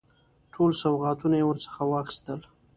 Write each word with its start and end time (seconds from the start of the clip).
ټول 0.53 0.71
سوغاتونه 0.83 1.35
یې 1.39 1.47
ورڅخه 1.47 1.83
واخیستل. 1.87 2.39